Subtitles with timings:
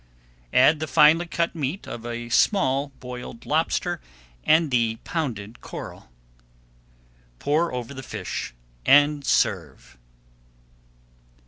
[0.51, 4.01] Add the finely cut meat of a small boiled lobster
[4.43, 6.09] and the pounded coral.
[7.37, 9.99] Pour over the fish and serve.